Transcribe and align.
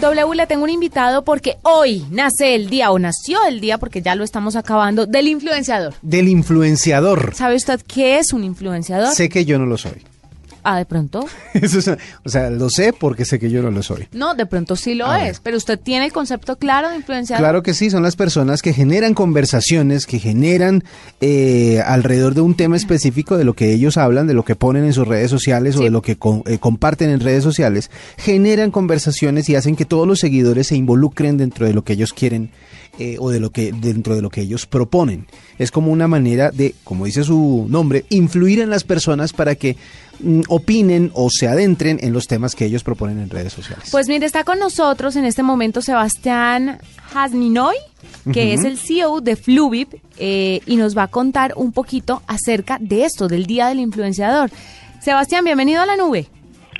W 0.00 0.34
le 0.34 0.46
tengo 0.46 0.64
un 0.64 0.70
invitado 0.70 1.22
porque 1.22 1.56
hoy 1.62 2.04
nace 2.10 2.54
el 2.54 2.70
día, 2.70 2.90
o 2.90 2.98
nació 2.98 3.44
el 3.46 3.60
día, 3.60 3.78
porque 3.78 4.00
ya 4.00 4.14
lo 4.14 4.24
estamos 4.24 4.56
acabando, 4.56 5.06
del 5.06 5.28
influenciador. 5.28 5.94
Del 6.02 6.28
influenciador. 6.28 7.34
¿Sabe 7.34 7.56
usted 7.56 7.80
qué 7.86 8.18
es 8.18 8.32
un 8.32 8.42
influenciador? 8.42 9.14
Sé 9.14 9.28
que 9.28 9.44
yo 9.44 9.58
no 9.58 9.66
lo 9.66 9.76
soy. 9.76 10.02
Ah, 10.64 10.78
de 10.78 10.84
pronto. 10.84 11.26
Eso 11.54 11.78
es- 11.78 11.88
o 12.24 12.28
sea, 12.28 12.50
lo 12.50 12.70
sé 12.70 12.92
porque 12.92 13.24
sé 13.24 13.38
que 13.38 13.50
yo 13.50 13.62
no 13.62 13.70
lo 13.70 13.82
soy. 13.82 14.08
No, 14.12 14.34
de 14.34 14.46
pronto 14.46 14.76
sí 14.76 14.94
lo 14.94 15.12
es, 15.12 15.40
pero 15.40 15.56
usted 15.56 15.78
tiene 15.78 16.04
el 16.06 16.12
concepto 16.12 16.56
claro 16.56 16.88
de 16.90 16.96
influenciador. 16.96 17.42
Claro 17.42 17.62
que 17.62 17.74
sí, 17.74 17.90
son 17.90 18.02
las 18.02 18.16
personas 18.16 18.62
que 18.62 18.72
generan 18.72 19.14
conversaciones, 19.14 20.06
que 20.06 20.18
generan 20.18 20.84
eh, 21.20 21.80
alrededor 21.84 22.34
de 22.34 22.40
un 22.42 22.54
tema 22.56 22.76
específico 22.76 23.36
de 23.36 23.44
lo 23.44 23.54
que 23.54 23.72
ellos 23.72 23.96
hablan, 23.96 24.26
de 24.26 24.34
lo 24.34 24.44
que 24.44 24.56
ponen 24.56 24.84
en 24.84 24.92
sus 24.92 25.06
redes 25.08 25.30
sociales 25.30 25.76
o 25.76 25.80
de 25.82 25.90
lo 25.90 26.02
que 26.02 26.12
eh, 26.46 26.58
comparten 26.58 27.10
en 27.10 27.20
redes 27.20 27.42
sociales, 27.44 27.90
generan 28.16 28.70
conversaciones 28.70 29.48
y 29.48 29.56
hacen 29.56 29.76
que 29.76 29.84
todos 29.84 30.06
los 30.06 30.18
seguidores 30.20 30.68
se 30.68 30.76
involucren 30.76 31.36
dentro 31.36 31.66
de 31.66 31.74
lo 31.74 31.82
que 31.84 31.94
ellos 31.94 32.12
quieren 32.12 32.50
eh, 32.98 33.16
o 33.18 33.30
de 33.30 33.40
lo 33.40 33.50
que 33.50 33.72
dentro 33.72 34.14
de 34.14 34.20
lo 34.20 34.28
que 34.28 34.42
ellos 34.42 34.66
proponen. 34.66 35.26
Es 35.58 35.70
como 35.70 35.90
una 35.90 36.08
manera 36.08 36.50
de, 36.50 36.74
como 36.84 37.06
dice 37.06 37.24
su 37.24 37.66
nombre, 37.70 38.04
influir 38.10 38.60
en 38.60 38.68
las 38.68 38.84
personas 38.84 39.32
para 39.32 39.54
que 39.54 39.76
mm, 40.20 40.42
opinen 40.48 41.10
o 41.14 41.30
se 41.30 41.48
adentren 41.48 41.98
en 42.02 42.12
los 42.12 42.26
temas 42.26 42.54
que 42.54 42.66
ellos 42.66 42.82
proponen 42.82 43.18
en 43.18 43.30
redes 43.30 43.54
sociales. 43.54 43.88
Pues 43.90 44.08
mire, 44.08 44.26
está 44.26 44.44
con 44.44 44.58
nosotros 44.58 45.16
en 45.16 45.24
este 45.24 45.42
momento 45.42 45.80
Sebastián 45.80 46.80
Hasninoy, 47.14 47.76
que 48.30 48.52
es 48.52 48.64
el 48.64 48.76
CEO 48.76 49.22
de 49.22 49.36
Fluvip, 49.36 49.94
eh, 50.18 50.60
y 50.66 50.76
nos 50.76 50.96
va 50.96 51.04
a 51.04 51.08
contar 51.08 51.54
un 51.56 51.72
poquito 51.72 52.22
acerca 52.26 52.76
de 52.78 53.04
esto, 53.04 53.26
del 53.26 53.46
Día 53.46 53.68
del 53.68 53.80
Influenciador. 53.80 54.50
Sebastián, 55.00 55.44
bienvenido 55.44 55.80
a 55.80 55.86
la 55.86 55.96
nube. 55.96 56.28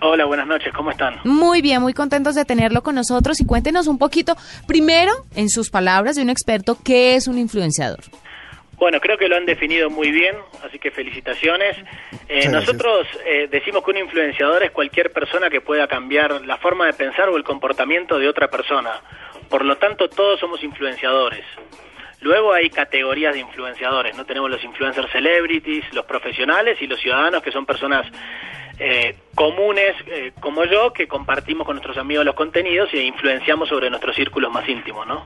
Hola, 0.04 0.24
buenas 0.24 0.48
noches, 0.48 0.72
¿cómo 0.74 0.90
están? 0.90 1.20
Muy 1.22 1.62
bien, 1.62 1.80
muy 1.80 1.94
contentos 1.94 2.34
de 2.34 2.44
tenerlo 2.44 2.82
con 2.82 2.96
nosotros 2.96 3.40
y 3.40 3.46
cuéntenos 3.46 3.86
un 3.86 3.98
poquito, 3.98 4.34
primero, 4.66 5.12
en 5.36 5.48
sus 5.48 5.70
palabras 5.70 6.16
de 6.16 6.22
un 6.22 6.28
experto, 6.28 6.76
¿qué 6.84 7.14
es 7.14 7.28
un 7.28 7.38
influenciador? 7.38 8.00
Bueno, 8.78 8.98
creo 8.98 9.16
que 9.16 9.28
lo 9.28 9.36
han 9.36 9.46
definido 9.46 9.90
muy 9.90 10.10
bien, 10.10 10.34
así 10.66 10.80
que 10.80 10.90
felicitaciones. 10.90 11.76
Eh, 12.28 12.48
nosotros 12.48 13.06
eh, 13.24 13.46
decimos 13.48 13.84
que 13.84 13.92
un 13.92 13.98
influenciador 13.98 14.64
es 14.64 14.72
cualquier 14.72 15.12
persona 15.12 15.48
que 15.48 15.60
pueda 15.60 15.86
cambiar 15.86 16.44
la 16.44 16.56
forma 16.56 16.86
de 16.86 16.94
pensar 16.94 17.28
o 17.28 17.36
el 17.36 17.44
comportamiento 17.44 18.18
de 18.18 18.28
otra 18.28 18.48
persona. 18.48 18.90
Por 19.48 19.64
lo 19.64 19.76
tanto, 19.76 20.08
todos 20.08 20.40
somos 20.40 20.64
influenciadores. 20.64 21.44
Luego 22.22 22.52
hay 22.52 22.70
categorías 22.70 23.34
de 23.34 23.40
influenciadores, 23.40 24.16
¿no? 24.16 24.24
Tenemos 24.24 24.50
los 24.50 24.64
influencers 24.64 25.12
celebrities, 25.12 25.84
los 25.92 26.06
profesionales 26.06 26.78
y 26.80 26.88
los 26.88 27.00
ciudadanos, 27.00 27.40
que 27.42 27.52
son 27.52 27.66
personas 27.66 28.06
eh, 28.84 29.14
comunes 29.36 29.94
eh, 30.08 30.32
como 30.40 30.64
yo, 30.64 30.92
que 30.92 31.06
compartimos 31.06 31.64
con 31.64 31.76
nuestros 31.76 31.96
amigos 31.96 32.24
los 32.24 32.34
contenidos 32.34 32.92
e 32.92 33.04
influenciamos 33.04 33.68
sobre 33.68 33.88
nuestros 33.88 34.16
círculos 34.16 34.52
más 34.52 34.68
íntimos, 34.68 35.06
¿no? 35.06 35.24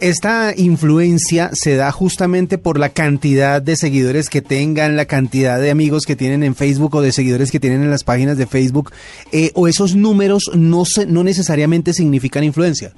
Esta 0.00 0.54
influencia 0.56 1.50
se 1.52 1.76
da 1.76 1.92
justamente 1.92 2.56
por 2.56 2.78
la 2.78 2.88
cantidad 2.88 3.60
de 3.60 3.76
seguidores 3.76 4.30
que 4.30 4.40
tengan, 4.40 4.96
la 4.96 5.04
cantidad 5.04 5.60
de 5.60 5.70
amigos 5.70 6.06
que 6.06 6.16
tienen 6.16 6.42
en 6.42 6.54
Facebook 6.54 6.94
o 6.94 7.02
de 7.02 7.12
seguidores 7.12 7.52
que 7.52 7.60
tienen 7.60 7.82
en 7.82 7.90
las 7.90 8.02
páginas 8.02 8.38
de 8.38 8.46
Facebook, 8.46 8.92
eh, 9.30 9.50
o 9.54 9.68
esos 9.68 9.94
números 9.94 10.50
no, 10.54 10.86
se, 10.86 11.04
no 11.04 11.22
necesariamente 11.22 11.92
significan 11.92 12.44
influencia. 12.44 12.92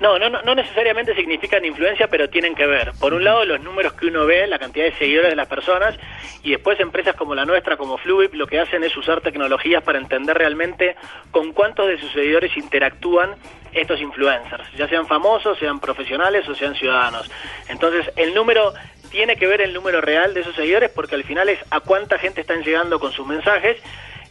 No, 0.00 0.18
no, 0.18 0.28
no 0.28 0.42
no 0.42 0.54
necesariamente 0.54 1.14
significan 1.14 1.64
influencia, 1.64 2.08
pero 2.08 2.28
tienen 2.28 2.54
que 2.54 2.66
ver. 2.66 2.92
Por 2.98 3.14
un 3.14 3.24
lado, 3.24 3.44
los 3.44 3.60
números 3.60 3.92
que 3.94 4.06
uno 4.06 4.26
ve, 4.26 4.46
la 4.46 4.58
cantidad 4.58 4.84
de 4.84 4.96
seguidores 4.96 5.30
de 5.30 5.36
las 5.36 5.48
personas, 5.48 5.94
y 6.42 6.50
después 6.50 6.80
empresas 6.80 7.14
como 7.14 7.34
la 7.34 7.44
nuestra, 7.44 7.76
como 7.76 7.98
Fluid, 7.98 8.32
lo 8.32 8.46
que 8.46 8.58
hacen 8.58 8.82
es 8.84 8.96
usar 8.96 9.20
tecnologías 9.20 9.82
para 9.82 9.98
entender 9.98 10.36
realmente 10.36 10.96
con 11.30 11.52
cuántos 11.52 11.86
de 11.86 11.98
sus 11.98 12.10
seguidores 12.12 12.56
interactúan 12.56 13.36
estos 13.72 14.00
influencers, 14.00 14.64
ya 14.76 14.88
sean 14.88 15.06
famosos, 15.06 15.58
sean 15.58 15.78
profesionales 15.78 16.48
o 16.48 16.54
sean 16.54 16.74
ciudadanos. 16.74 17.30
Entonces, 17.68 18.10
el 18.16 18.34
número 18.34 18.72
tiene 19.10 19.36
que 19.36 19.46
ver 19.46 19.60
el 19.60 19.72
número 19.74 20.00
real 20.00 20.34
de 20.34 20.40
esos 20.40 20.54
seguidores 20.54 20.90
porque 20.90 21.14
al 21.14 21.24
final 21.24 21.48
es 21.48 21.58
a 21.70 21.80
cuánta 21.80 22.18
gente 22.18 22.40
están 22.40 22.62
llegando 22.62 22.98
con 22.98 23.12
sus 23.12 23.26
mensajes 23.26 23.76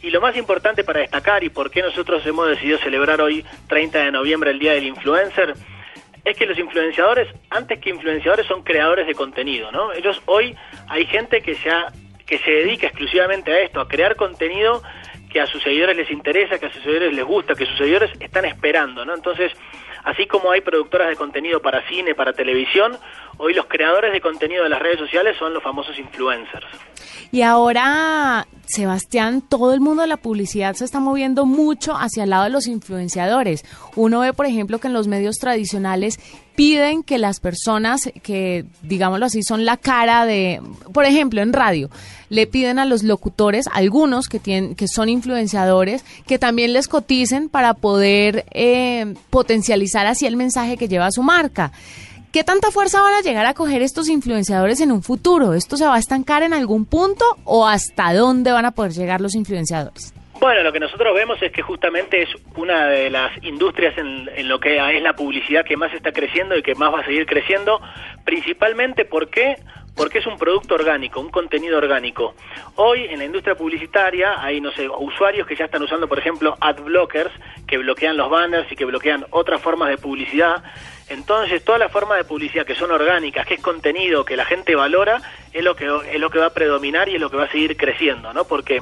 y 0.02 0.10
lo 0.10 0.20
más 0.20 0.36
importante 0.36 0.84
para 0.84 1.00
destacar 1.00 1.44
y 1.44 1.48
por 1.50 1.70
qué 1.70 1.82
nosotros 1.82 2.24
hemos 2.26 2.48
decidido 2.48 2.78
celebrar 2.78 3.20
hoy, 3.20 3.44
30 3.68 3.98
de 3.98 4.10
noviembre, 4.12 4.50
el 4.50 4.58
Día 4.58 4.72
del 4.72 4.84
Influencer, 4.86 5.54
es 6.24 6.36
que 6.36 6.46
los 6.46 6.58
influenciadores, 6.58 7.28
antes 7.50 7.78
que 7.80 7.90
influenciadores, 7.90 8.46
son 8.46 8.62
creadores 8.62 9.06
de 9.06 9.14
contenido, 9.14 9.70
¿no? 9.72 9.92
Ellos 9.92 10.20
hoy 10.26 10.54
hay 10.88 11.06
gente 11.06 11.40
que 11.40 11.54
se, 11.54 11.70
ha- 11.70 11.92
que 12.26 12.38
se 12.38 12.50
dedica 12.50 12.86
exclusivamente 12.86 13.52
a 13.52 13.60
esto, 13.60 13.80
a 13.80 13.88
crear 13.88 14.16
contenido 14.16 14.82
que 15.32 15.40
a 15.40 15.46
sus 15.46 15.62
seguidores 15.62 15.96
les 15.96 16.10
interesa, 16.10 16.58
que 16.58 16.66
a 16.66 16.72
sus 16.72 16.82
seguidores 16.82 17.12
les 17.14 17.24
gusta, 17.24 17.54
que 17.54 17.64
sus 17.66 17.78
seguidores 17.78 18.10
están 18.20 18.44
esperando, 18.44 19.04
¿no? 19.04 19.14
Entonces, 19.14 19.52
así 20.04 20.26
como 20.26 20.50
hay 20.50 20.60
productoras 20.60 21.08
de 21.08 21.16
contenido 21.16 21.60
para 21.62 21.86
cine, 21.88 22.14
para 22.14 22.32
televisión, 22.32 22.98
hoy 23.38 23.54
los 23.54 23.66
creadores 23.66 24.12
de 24.12 24.20
contenido 24.20 24.64
de 24.64 24.70
las 24.70 24.80
redes 24.82 24.98
sociales 24.98 25.36
son 25.38 25.54
los 25.54 25.62
famosos 25.62 25.98
influencers. 25.98 26.66
Y 27.32 27.42
ahora, 27.42 28.48
Sebastián, 28.66 29.40
todo 29.40 29.72
el 29.72 29.80
mundo 29.80 30.02
de 30.02 30.08
la 30.08 30.16
publicidad 30.16 30.74
se 30.74 30.84
está 30.84 30.98
moviendo 30.98 31.46
mucho 31.46 31.96
hacia 31.96 32.24
el 32.24 32.30
lado 32.30 32.44
de 32.44 32.50
los 32.50 32.66
influenciadores. 32.66 33.64
Uno 33.94 34.20
ve, 34.20 34.32
por 34.32 34.46
ejemplo, 34.46 34.80
que 34.80 34.88
en 34.88 34.94
los 34.94 35.06
medios 35.06 35.36
tradicionales 35.36 36.18
piden 36.56 37.04
que 37.04 37.18
las 37.18 37.38
personas 37.38 38.10
que, 38.22 38.64
digámoslo 38.82 39.26
así, 39.26 39.42
son 39.44 39.64
la 39.64 39.76
cara 39.76 40.26
de, 40.26 40.60
por 40.92 41.04
ejemplo, 41.04 41.40
en 41.40 41.52
radio, 41.52 41.88
le 42.30 42.48
piden 42.48 42.80
a 42.80 42.84
los 42.84 43.04
locutores, 43.04 43.66
algunos 43.72 44.28
que 44.28 44.40
tienen, 44.40 44.74
que 44.74 44.88
son 44.88 45.08
influenciadores, 45.08 46.04
que 46.26 46.38
también 46.38 46.72
les 46.72 46.88
coticen 46.88 47.48
para 47.48 47.74
poder 47.74 48.44
eh, 48.50 49.14
potencializar 49.30 50.06
así 50.06 50.26
el 50.26 50.36
mensaje 50.36 50.76
que 50.76 50.88
lleva 50.88 51.12
su 51.12 51.22
marca. 51.22 51.72
¿Qué 52.32 52.44
tanta 52.44 52.70
fuerza 52.70 53.02
van 53.02 53.14
a 53.14 53.22
llegar 53.22 53.44
a 53.46 53.54
coger 53.54 53.82
estos 53.82 54.08
influenciadores 54.08 54.80
en 54.80 54.92
un 54.92 55.02
futuro? 55.02 55.52
¿Esto 55.52 55.76
se 55.76 55.84
va 55.84 55.96
a 55.96 55.98
estancar 55.98 56.44
en 56.44 56.52
algún 56.52 56.86
punto 56.86 57.24
o 57.44 57.66
hasta 57.66 58.14
dónde 58.14 58.52
van 58.52 58.64
a 58.66 58.70
poder 58.70 58.92
llegar 58.92 59.20
los 59.20 59.34
influenciadores? 59.34 60.14
Bueno, 60.38 60.62
lo 60.62 60.72
que 60.72 60.78
nosotros 60.78 61.12
vemos 61.12 61.42
es 61.42 61.50
que 61.50 61.60
justamente 61.60 62.22
es 62.22 62.28
una 62.56 62.86
de 62.86 63.10
las 63.10 63.32
industrias 63.42 63.98
en, 63.98 64.48
lo 64.48 64.60
que 64.60 64.76
es 64.96 65.02
la 65.02 65.14
publicidad 65.14 65.64
que 65.64 65.76
más 65.76 65.92
está 65.92 66.12
creciendo 66.12 66.56
y 66.56 66.62
que 66.62 66.76
más 66.76 66.94
va 66.94 67.00
a 67.00 67.04
seguir 67.04 67.26
creciendo, 67.26 67.80
principalmente 68.24 69.04
porque 69.04 69.56
porque 69.96 70.20
es 70.20 70.26
un 70.26 70.38
producto 70.38 70.76
orgánico, 70.76 71.20
un 71.20 71.30
contenido 71.30 71.76
orgánico. 71.76 72.34
Hoy 72.76 73.04
en 73.04 73.18
la 73.18 73.24
industria 73.24 73.54
publicitaria 73.54 74.42
hay, 74.42 74.60
no 74.60 74.70
sé, 74.72 74.88
usuarios 74.88 75.46
que 75.46 75.56
ya 75.56 75.66
están 75.66 75.82
usando, 75.82 76.08
por 76.08 76.18
ejemplo, 76.18 76.56
ad 76.60 76.76
blockers 76.76 77.32
que 77.66 77.76
bloquean 77.76 78.16
los 78.16 78.30
banners 78.30 78.70
y 78.72 78.76
que 78.76 78.84
bloquean 78.84 79.26
otras 79.30 79.60
formas 79.60 79.90
de 79.90 79.98
publicidad. 79.98 80.62
Entonces, 81.10 81.64
todas 81.64 81.80
las 81.80 81.90
formas 81.90 82.18
de 82.18 82.24
publicidad 82.24 82.64
que 82.64 82.76
son 82.76 82.92
orgánicas, 82.92 83.44
que 83.44 83.54
es 83.54 83.60
contenido 83.60 84.24
que 84.24 84.36
la 84.36 84.44
gente 84.44 84.76
valora, 84.76 85.20
es 85.52 85.62
lo 85.64 85.74
que 85.74 85.86
es 86.12 86.20
lo 86.20 86.30
que 86.30 86.38
va 86.38 86.46
a 86.46 86.54
predominar 86.54 87.08
y 87.08 87.16
es 87.16 87.20
lo 87.20 87.28
que 87.28 87.36
va 87.36 87.44
a 87.44 87.50
seguir 87.50 87.76
creciendo, 87.76 88.32
¿no? 88.32 88.44
Porque 88.44 88.80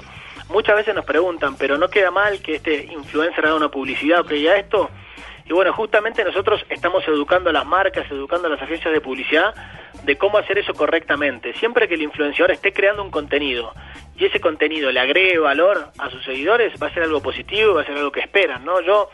muchas 0.50 0.76
veces 0.76 0.94
nos 0.94 1.06
preguntan, 1.06 1.56
pero 1.56 1.78
no 1.78 1.88
queda 1.88 2.10
mal 2.10 2.40
que 2.42 2.56
este 2.56 2.84
influencer 2.92 3.46
haga 3.46 3.54
una 3.54 3.70
publicidad 3.70 4.20
o 4.20 4.24
que 4.24 4.46
esto. 4.58 4.90
Y 5.46 5.54
bueno, 5.54 5.72
justamente 5.72 6.22
nosotros 6.22 6.62
estamos 6.68 7.08
educando 7.08 7.48
a 7.48 7.52
las 7.54 7.64
marcas, 7.64 8.06
educando 8.10 8.48
a 8.48 8.50
las 8.50 8.60
agencias 8.60 8.92
de 8.92 9.00
publicidad 9.00 9.54
de 10.04 10.18
cómo 10.18 10.36
hacer 10.36 10.58
eso 10.58 10.74
correctamente. 10.74 11.54
Siempre 11.54 11.88
que 11.88 11.94
el 11.94 12.02
influenciador 12.02 12.50
esté 12.50 12.74
creando 12.74 13.02
un 13.02 13.10
contenido 13.10 13.72
y 14.18 14.26
ese 14.26 14.40
contenido 14.40 14.92
le 14.92 15.00
agregue 15.00 15.38
valor 15.38 15.92
a 15.96 16.10
sus 16.10 16.22
seguidores, 16.24 16.74
va 16.82 16.88
a 16.88 16.92
ser 16.92 17.04
algo 17.04 17.22
positivo, 17.22 17.72
va 17.72 17.80
a 17.80 17.86
ser 17.86 17.96
algo 17.96 18.12
que 18.12 18.20
esperan, 18.20 18.66
¿no? 18.66 18.82
Yo 18.82 19.08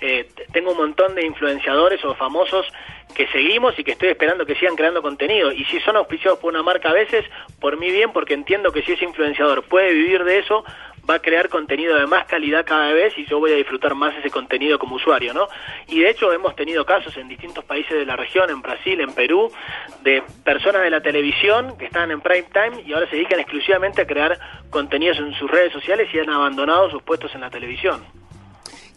eh, 0.00 0.28
tengo 0.52 0.72
un 0.72 0.76
montón 0.76 1.14
de 1.14 1.24
influenciadores 1.24 2.04
o 2.04 2.14
famosos 2.14 2.66
que 3.14 3.26
seguimos 3.28 3.78
y 3.78 3.84
que 3.84 3.92
estoy 3.92 4.08
esperando 4.08 4.46
que 4.46 4.54
sigan 4.54 4.76
creando 4.76 5.02
contenido. 5.02 5.52
Y 5.52 5.64
si 5.64 5.80
son 5.80 5.96
auspiciados 5.96 6.38
por 6.38 6.52
una 6.52 6.62
marca 6.62 6.90
a 6.90 6.92
veces, 6.92 7.24
por 7.60 7.78
mi 7.78 7.90
bien, 7.90 8.12
porque 8.12 8.34
entiendo 8.34 8.72
que 8.72 8.82
si 8.82 8.92
ese 8.92 9.04
influenciador 9.04 9.64
puede 9.64 9.92
vivir 9.92 10.24
de 10.24 10.38
eso, 10.38 10.64
va 11.08 11.14
a 11.14 11.18
crear 11.18 11.48
contenido 11.48 11.96
de 11.96 12.06
más 12.06 12.26
calidad 12.26 12.64
cada 12.64 12.92
vez 12.92 13.16
y 13.18 13.26
yo 13.26 13.38
voy 13.38 13.52
a 13.52 13.56
disfrutar 13.56 13.94
más 13.94 14.16
ese 14.16 14.30
contenido 14.30 14.78
como 14.78 14.96
usuario, 14.96 15.34
¿no? 15.34 15.48
Y 15.88 16.00
de 16.00 16.10
hecho 16.10 16.32
hemos 16.32 16.54
tenido 16.54 16.84
casos 16.84 17.16
en 17.16 17.28
distintos 17.28 17.64
países 17.64 17.92
de 17.92 18.06
la 18.06 18.16
región, 18.16 18.50
en 18.50 18.62
Brasil, 18.62 19.00
en 19.00 19.12
Perú, 19.12 19.50
de 20.02 20.22
personas 20.44 20.82
de 20.82 20.90
la 20.90 21.00
televisión 21.00 21.76
que 21.76 21.86
estaban 21.86 22.10
en 22.10 22.20
prime 22.20 22.46
time 22.52 22.82
y 22.86 22.92
ahora 22.92 23.08
se 23.08 23.16
dedican 23.16 23.40
exclusivamente 23.40 24.02
a 24.02 24.06
crear 24.06 24.38
contenidos 24.70 25.18
en 25.18 25.34
sus 25.34 25.50
redes 25.50 25.72
sociales 25.72 26.08
y 26.12 26.18
han 26.18 26.30
abandonado 26.30 26.90
sus 26.90 27.02
puestos 27.02 27.34
en 27.34 27.40
la 27.40 27.50
televisión. 27.50 28.21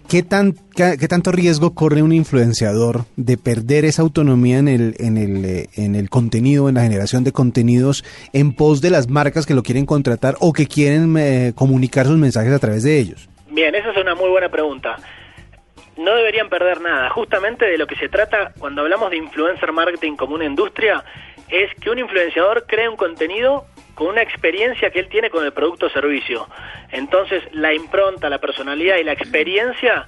¿Qué, 0.10 0.22
tan, 0.22 0.54
qué, 0.76 0.98
qué 1.00 1.08
tanto 1.08 1.32
riesgo 1.32 1.74
corre 1.74 2.04
un 2.04 2.14
influenciador 2.14 3.06
de 3.16 3.38
perder 3.38 3.86
esa 3.86 4.04
autonomía 4.04 4.60
en 4.60 4.68
el, 4.68 4.96
en, 5.00 5.18
el, 5.18 5.46
eh, 5.46 5.70
en 5.76 5.96
el 5.96 6.10
contenido, 6.12 6.70
en 6.70 6.76
la 6.76 6.84
generación 6.84 7.24
de 7.24 7.32
contenidos, 7.32 8.04
en 8.32 8.54
pos 8.54 8.82
de 8.82 8.92
las 8.92 9.10
marcas 9.10 9.48
que 9.48 9.56
lo 9.56 9.64
quieren 9.64 9.88
contratar 9.88 10.36
o 10.40 10.54
que 10.54 10.68
quieren 10.68 11.18
eh, 11.18 11.54
comunicar 11.56 12.06
sus 12.06 12.18
mensajes 12.18 12.54
a 12.54 12.60
través 12.60 12.84
de 12.84 13.00
ellos? 13.00 13.28
Bien, 13.50 13.74
esa 13.74 13.92
es 13.92 13.98
una 13.98 14.14
muy 14.14 14.30
buena 14.30 14.50
pregunta. 14.50 14.98
No 15.98 16.14
deberían 16.16 16.50
perder 16.50 16.82
nada. 16.82 17.10
Justamente 17.10 17.66
de 17.66 17.78
lo 17.78 17.88
que 17.88 17.96
se 17.96 18.08
trata 18.08 18.52
cuando 18.60 18.82
hablamos 18.82 19.10
de 19.10 19.18
influencer 19.18 19.72
marketing 19.72 20.18
como 20.18 20.36
una 20.36 20.46
industria 20.46 21.04
es 21.50 21.74
que 21.80 21.90
un 21.90 21.98
influenciador 21.98 22.66
cree 22.68 22.90
un 22.90 22.96
contenido 22.98 23.66
con 23.96 24.08
una 24.08 24.22
experiencia 24.22 24.92
que 24.92 25.00
él 25.00 25.08
tiene 25.08 25.30
con 25.32 25.44
el 25.44 25.54
producto 25.54 25.88
o 25.88 25.90
servicio. 25.90 26.48
Entonces, 26.92 27.44
la 27.54 27.74
impronta, 27.74 28.30
la 28.30 28.40
personalidad 28.40 28.98
y 28.98 29.04
la 29.04 29.14
experiencia 29.14 30.08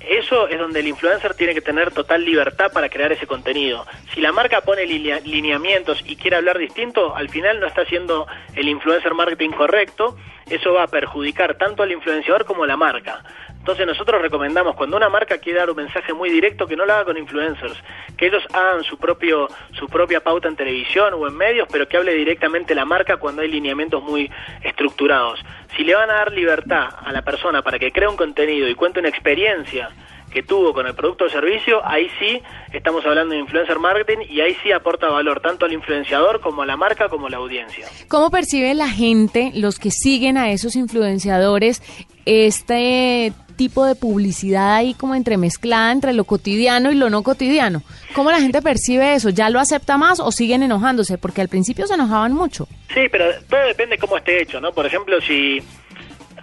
eso 0.00 0.48
es 0.48 0.58
donde 0.58 0.80
el 0.80 0.88
influencer 0.88 1.34
tiene 1.34 1.52
que 1.52 1.60
tener 1.60 1.90
total 1.90 2.24
libertad 2.24 2.72
para 2.72 2.88
crear 2.88 3.12
ese 3.12 3.26
contenido. 3.26 3.86
Si 4.14 4.20
la 4.22 4.32
marca 4.32 4.62
pone 4.62 4.86
lineamientos 4.86 6.02
y 6.06 6.16
quiere 6.16 6.36
hablar 6.36 6.58
distinto, 6.58 7.14
al 7.14 7.28
final 7.28 7.60
no 7.60 7.66
está 7.66 7.82
haciendo 7.82 8.26
el 8.54 8.68
influencer 8.68 9.12
marketing 9.12 9.50
correcto, 9.50 10.16
eso 10.48 10.72
va 10.72 10.84
a 10.84 10.88
perjudicar 10.88 11.56
tanto 11.58 11.82
al 11.82 11.92
influenciador 11.92 12.46
como 12.46 12.64
a 12.64 12.66
la 12.66 12.78
marca. 12.78 13.22
Entonces 13.60 13.86
nosotros 13.86 14.22
recomendamos 14.22 14.74
cuando 14.74 14.96
una 14.96 15.10
marca 15.10 15.36
quiere 15.36 15.58
dar 15.58 15.70
un 15.70 15.76
mensaje 15.76 16.14
muy 16.14 16.30
directo 16.30 16.66
que 16.66 16.76
no 16.76 16.86
lo 16.86 16.94
haga 16.94 17.04
con 17.04 17.18
influencers, 17.18 17.76
que 18.16 18.26
ellos 18.26 18.42
hagan 18.54 18.82
su 18.84 18.96
propio 18.96 19.48
su 19.78 19.86
propia 19.86 20.20
pauta 20.20 20.48
en 20.48 20.56
televisión 20.56 21.12
o 21.14 21.28
en 21.28 21.36
medios, 21.36 21.68
pero 21.70 21.86
que 21.86 21.98
hable 21.98 22.14
directamente 22.14 22.74
la 22.74 22.86
marca 22.86 23.18
cuando 23.18 23.42
hay 23.42 23.48
lineamientos 23.48 24.02
muy 24.02 24.30
estructurados. 24.62 25.40
Si 25.76 25.84
le 25.84 25.94
van 25.94 26.10
a 26.10 26.14
dar 26.14 26.32
libertad 26.32 26.88
a 27.04 27.12
la 27.12 27.22
persona 27.22 27.60
para 27.62 27.78
que 27.78 27.92
cree 27.92 28.08
un 28.08 28.16
contenido 28.16 28.66
y 28.66 28.74
cuente 28.74 28.98
una 28.98 29.10
experiencia 29.10 29.90
que 30.30 30.42
tuvo 30.42 30.72
con 30.72 30.86
el 30.86 30.94
producto 30.94 31.24
o 31.24 31.28
servicio, 31.28 31.84
ahí 31.84 32.08
sí 32.18 32.40
estamos 32.72 33.04
hablando 33.04 33.34
de 33.34 33.40
influencer 33.40 33.78
marketing 33.78 34.18
y 34.28 34.40
ahí 34.40 34.56
sí 34.62 34.72
aporta 34.72 35.08
valor 35.08 35.40
tanto 35.40 35.66
al 35.66 35.72
influenciador 35.72 36.40
como 36.40 36.62
a 36.62 36.66
la 36.66 36.76
marca 36.76 37.08
como 37.08 37.26
a 37.26 37.30
la 37.30 37.38
audiencia. 37.38 37.86
¿Cómo 38.08 38.30
percibe 38.30 38.72
la 38.74 38.88
gente, 38.88 39.50
los 39.54 39.78
que 39.78 39.90
siguen 39.90 40.38
a 40.38 40.50
esos 40.50 40.76
influenciadores, 40.76 41.82
este 42.24 43.32
tipo 43.60 43.84
de 43.84 43.94
publicidad 43.94 44.76
ahí 44.76 44.94
como 44.94 45.14
entremezclada 45.14 45.92
entre 45.92 46.14
lo 46.14 46.24
cotidiano 46.24 46.90
y 46.90 46.94
lo 46.94 47.10
no 47.10 47.22
cotidiano. 47.22 47.82
¿Cómo 48.14 48.30
la 48.30 48.40
gente 48.40 48.62
percibe 48.62 49.12
eso? 49.12 49.28
¿Ya 49.28 49.50
lo 49.50 49.60
acepta 49.60 49.98
más 49.98 50.18
o 50.18 50.32
siguen 50.32 50.62
enojándose? 50.62 51.18
Porque 51.18 51.42
al 51.42 51.48
principio 51.48 51.86
se 51.86 51.92
enojaban 51.92 52.32
mucho. 52.32 52.66
Sí, 52.94 53.02
pero 53.12 53.26
todo 53.50 53.60
depende 53.66 53.96
de 53.96 53.98
cómo 53.98 54.16
esté 54.16 54.40
hecho, 54.40 54.62
¿no? 54.62 54.72
Por 54.72 54.86
ejemplo, 54.86 55.20
si 55.20 55.62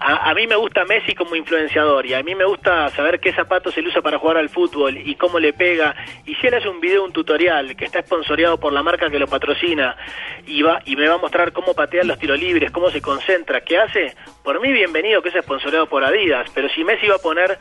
a, 0.00 0.34
mí 0.34 0.46
me 0.46 0.56
gusta 0.56 0.84
Messi 0.84 1.14
como 1.14 1.34
influenciador 1.34 2.06
y 2.06 2.14
a 2.14 2.22
mí 2.22 2.34
me 2.34 2.44
gusta 2.44 2.88
saber 2.90 3.20
qué 3.20 3.32
zapatos 3.32 3.76
él 3.76 3.88
usa 3.88 4.00
para 4.02 4.18
jugar 4.18 4.36
al 4.36 4.48
fútbol 4.48 4.96
y 4.96 5.14
cómo 5.16 5.38
le 5.38 5.52
pega. 5.52 5.94
Y 6.24 6.34
si 6.36 6.46
él 6.46 6.54
hace 6.54 6.68
un 6.68 6.80
video, 6.80 7.04
un 7.04 7.12
tutorial 7.12 7.76
que 7.76 7.84
está 7.84 8.00
esponsoreado 8.00 8.58
por 8.58 8.72
la 8.72 8.82
marca 8.82 9.10
que 9.10 9.18
lo 9.18 9.26
patrocina 9.26 9.96
y 10.46 10.62
va 10.62 10.80
y 10.84 10.96
me 10.96 11.08
va 11.08 11.14
a 11.14 11.18
mostrar 11.18 11.52
cómo 11.52 11.74
patear 11.74 12.06
los 12.06 12.18
tiros 12.18 12.38
libres, 12.38 12.70
cómo 12.70 12.90
se 12.90 13.02
concentra, 13.02 13.60
qué 13.62 13.78
hace, 13.78 14.14
por 14.44 14.60
mí 14.60 14.72
bienvenido 14.72 15.22
que 15.22 15.30
es 15.30 15.34
esponsoreado 15.34 15.86
por 15.86 16.04
Adidas. 16.04 16.48
Pero 16.54 16.68
si 16.68 16.84
Messi 16.84 17.08
va 17.08 17.16
a 17.16 17.18
poner 17.18 17.58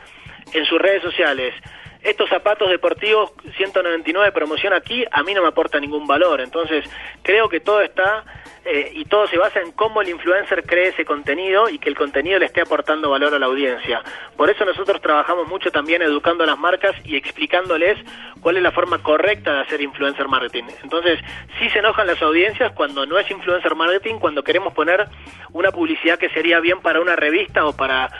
en 0.54 0.66
sus 0.66 0.80
redes 0.80 1.01
sociales 1.01 1.54
estos 2.01 2.30
zapatos 2.30 2.69
deportivos 2.69 3.31
199 3.57 4.31
promoción 4.31 4.74
aquí, 4.74 5.04
a 5.12 5.24
mí 5.24 5.34
no 5.34 5.42
me 5.42 5.50
aporta 5.50 5.80
ningún 5.80 6.07
valor. 6.07 6.42
Entonces, 6.42 6.86
creo 7.24 7.50
que 7.50 7.60
todo 7.60 7.81
está 7.81 8.24
eh, 8.69 8.91
y 8.93 9.05
todo 9.05 9.27
se 9.27 9.37
basa 9.37 9.61
en 9.61 9.71
cómo 9.71 10.01
el 10.01 10.09
influencer 10.09 10.63
cree 10.63 10.89
ese 10.89 11.05
contenido 11.05 11.69
y 11.69 11.79
que 11.79 11.87
el 11.87 11.95
contenido 11.95 12.37
le 12.37 12.47
esté 12.47 12.61
aportando 12.61 13.09
valor 13.09 13.33
a 13.33 13.39
la 13.39 13.45
audiencia. 13.45 14.01
Por 14.35 14.49
eso 14.49 14.65
nosotros 14.65 15.01
trabajamos 15.01 15.47
mucho 15.47 15.71
también 15.71 16.01
educando 16.01 16.43
a 16.43 16.47
las 16.47 16.59
marcas 16.59 16.93
y 17.05 17.15
explicándoles 17.15 17.97
cuál 18.41 18.57
es 18.57 18.63
la 18.63 18.71
forma 18.71 19.01
correcta 19.01 19.53
de 19.53 19.61
hacer 19.61 19.81
influencer 19.81 20.27
marketing. 20.27 20.65
Entonces, 20.83 21.19
sí 21.57 21.69
se 21.69 21.79
enojan 21.79 22.07
las 22.07 22.21
audiencias 22.21 22.73
cuando 22.73 23.05
no 23.05 23.17
es 23.17 23.31
influencer 23.31 23.73
marketing, 23.73 24.15
cuando 24.19 24.43
queremos 24.43 24.73
poner 24.73 25.07
una 25.53 25.71
publicidad 25.71 26.19
que 26.19 26.29
sería 26.29 26.59
bien 26.59 26.81
para 26.81 26.99
una 26.99 27.15
revista 27.15 27.65
o 27.65 27.73
para 27.73 28.11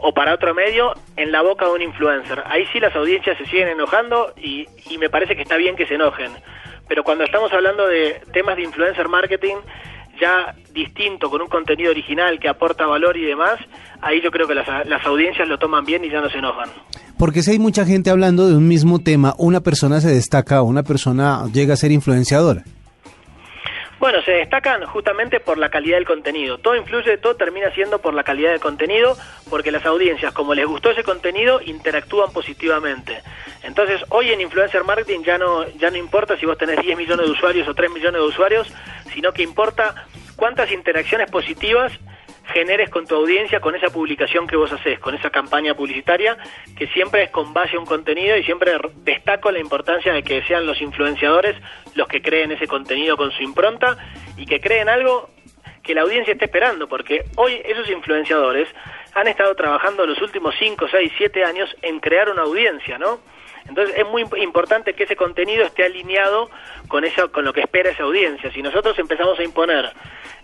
o 0.00 0.12
para 0.12 0.34
otro 0.34 0.52
medio 0.52 0.92
en 1.16 1.32
la 1.32 1.40
boca 1.40 1.64
de 1.64 1.72
un 1.72 1.80
influencer. 1.80 2.42
Ahí 2.46 2.66
sí 2.72 2.80
las 2.80 2.94
audiencias 2.94 3.38
se 3.38 3.46
siguen 3.46 3.68
enojando 3.68 4.34
y, 4.36 4.68
y 4.90 4.98
me 4.98 5.08
parece 5.08 5.34
que 5.34 5.42
está 5.42 5.56
bien 5.56 5.76
que 5.76 5.86
se 5.86 5.94
enojen. 5.94 6.30
Pero 6.88 7.04
cuando 7.04 7.24
estamos 7.24 7.52
hablando 7.52 7.86
de 7.86 8.20
temas 8.32 8.56
de 8.56 8.62
influencer 8.64 9.08
marketing, 9.08 9.56
ya 10.20 10.54
distinto, 10.72 11.30
con 11.30 11.42
un 11.42 11.48
contenido 11.48 11.90
original 11.90 12.38
que 12.38 12.48
aporta 12.48 12.86
valor 12.86 13.16
y 13.16 13.24
demás, 13.24 13.58
ahí 14.00 14.20
yo 14.22 14.30
creo 14.30 14.46
que 14.46 14.54
las, 14.54 14.66
las 14.86 15.04
audiencias 15.06 15.48
lo 15.48 15.58
toman 15.58 15.84
bien 15.84 16.04
y 16.04 16.10
ya 16.10 16.20
no 16.20 16.28
se 16.30 16.38
enojan. 16.38 16.68
Porque 17.18 17.42
si 17.42 17.52
hay 17.52 17.58
mucha 17.58 17.86
gente 17.86 18.10
hablando 18.10 18.48
de 18.48 18.56
un 18.56 18.66
mismo 18.66 18.98
tema, 18.98 19.34
una 19.38 19.60
persona 19.60 20.00
se 20.00 20.08
destaca, 20.08 20.62
una 20.62 20.82
persona 20.82 21.44
llega 21.52 21.74
a 21.74 21.76
ser 21.76 21.92
influenciadora. 21.92 22.64
Bueno, 24.04 24.20
se 24.20 24.32
destacan 24.32 24.84
justamente 24.84 25.40
por 25.40 25.56
la 25.56 25.70
calidad 25.70 25.96
del 25.96 26.04
contenido. 26.04 26.58
Todo 26.58 26.76
influye, 26.76 27.16
todo 27.16 27.36
termina 27.36 27.70
siendo 27.70 28.02
por 28.02 28.12
la 28.12 28.22
calidad 28.22 28.50
del 28.50 28.60
contenido, 28.60 29.16
porque 29.48 29.72
las 29.72 29.86
audiencias, 29.86 30.34
como 30.34 30.52
les 30.52 30.66
gustó 30.66 30.90
ese 30.90 31.02
contenido, 31.02 31.58
interactúan 31.64 32.30
positivamente. 32.30 33.22
Entonces, 33.62 34.04
hoy 34.10 34.30
en 34.30 34.42
influencer 34.42 34.84
marketing 34.84 35.20
ya 35.22 35.38
no 35.38 35.66
ya 35.78 35.90
no 35.90 35.96
importa 35.96 36.36
si 36.36 36.44
vos 36.44 36.58
tenés 36.58 36.82
10 36.82 36.98
millones 36.98 37.24
de 37.24 37.32
usuarios 37.32 37.66
o 37.66 37.72
3 37.72 37.90
millones 37.92 38.20
de 38.20 38.26
usuarios, 38.26 38.70
sino 39.14 39.32
que 39.32 39.42
importa 39.42 39.94
cuántas 40.36 40.70
interacciones 40.70 41.30
positivas 41.30 41.90
generes 42.52 42.90
con 42.90 43.06
tu 43.06 43.14
audiencia 43.14 43.60
con 43.60 43.74
esa 43.74 43.88
publicación 43.88 44.46
que 44.46 44.56
vos 44.56 44.72
haces, 44.72 44.98
con 44.98 45.14
esa 45.14 45.30
campaña 45.30 45.74
publicitaria, 45.74 46.36
que 46.76 46.86
siempre 46.88 47.24
es 47.24 47.30
con 47.30 47.52
base 47.52 47.76
a 47.76 47.80
un 47.80 47.86
contenido 47.86 48.36
y 48.36 48.44
siempre 48.44 48.72
destaco 48.96 49.50
la 49.50 49.58
importancia 49.58 50.12
de 50.12 50.22
que 50.22 50.42
sean 50.42 50.66
los 50.66 50.80
influenciadores 50.80 51.56
los 51.94 52.08
que 52.08 52.22
creen 52.22 52.52
ese 52.52 52.66
contenido 52.66 53.16
con 53.16 53.30
su 53.32 53.42
impronta 53.42 53.96
y 54.36 54.46
que 54.46 54.60
creen 54.60 54.88
algo 54.88 55.30
que 55.82 55.94
la 55.94 56.00
audiencia 56.02 56.32
esté 56.32 56.46
esperando, 56.46 56.88
porque 56.88 57.24
hoy 57.36 57.60
esos 57.64 57.88
influenciadores 57.90 58.68
han 59.12 59.28
estado 59.28 59.54
trabajando 59.54 60.06
los 60.06 60.20
últimos 60.20 60.54
5, 60.58 60.86
6, 60.90 61.12
7 61.18 61.44
años 61.44 61.76
en 61.82 62.00
crear 62.00 62.30
una 62.30 62.42
audiencia, 62.42 62.98
¿no? 62.98 63.20
Entonces 63.68 63.96
es 63.96 64.06
muy 64.06 64.24
importante 64.42 64.94
que 64.94 65.04
ese 65.04 65.16
contenido 65.16 65.64
esté 65.64 65.84
alineado 65.84 66.50
con 66.88 67.04
eso, 67.04 67.32
con 67.32 67.44
lo 67.44 67.52
que 67.52 67.60
espera 67.60 67.90
esa 67.90 68.02
audiencia. 68.02 68.52
Si 68.52 68.62
nosotros 68.62 68.98
empezamos 68.98 69.38
a 69.38 69.42
imponer 69.42 69.92